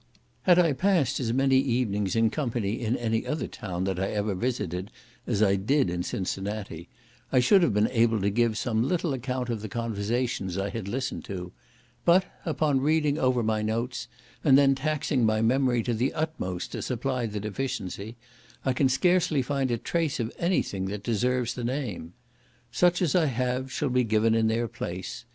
Had 0.49 0.57
I 0.57 0.73
passed 0.73 1.19
as 1.19 1.31
many 1.31 1.57
evenings 1.59 2.15
in 2.15 2.31
company 2.31 2.81
in 2.81 2.97
any 2.97 3.23
other 3.27 3.45
town 3.47 3.83
that 3.83 3.99
I 3.99 4.07
ever 4.07 4.33
visited 4.33 4.89
as 5.27 5.43
I 5.43 5.55
did 5.57 5.91
in 5.91 6.01
Cincinnati, 6.01 6.89
I 7.31 7.39
should 7.39 7.61
have 7.61 7.71
been 7.71 7.87
able 7.91 8.19
to 8.21 8.31
give 8.31 8.57
some 8.57 8.81
little 8.81 9.13
account 9.13 9.49
of 9.51 9.61
the 9.61 9.69
conversations 9.69 10.57
I 10.57 10.71
had 10.71 10.87
listened 10.87 11.23
to; 11.25 11.51
but, 12.03 12.25
upon 12.47 12.81
reading 12.81 13.19
over 13.19 13.43
my 13.43 13.61
notes, 13.61 14.07
and 14.43 14.57
then 14.57 14.73
taxing 14.73 15.23
my 15.23 15.39
memory 15.43 15.83
to 15.83 15.93
the 15.93 16.15
utmost 16.15 16.71
to 16.71 16.81
supply 16.81 17.27
the 17.27 17.39
deficiency, 17.39 18.17
I 18.65 18.73
can 18.73 18.89
scarcely 18.89 19.43
find 19.43 19.69
a 19.69 19.77
trace 19.77 20.19
of 20.19 20.31
any 20.39 20.63
thing 20.63 20.85
that 20.85 21.03
deserves 21.03 21.53
the 21.53 21.63
name. 21.63 22.13
Such 22.71 23.03
as 23.03 23.13
I 23.13 23.27
have, 23.27 23.71
shall 23.71 23.89
be 23.89 24.03
given 24.03 24.33
in 24.33 24.47
their 24.47 24.67
place. 24.67 25.25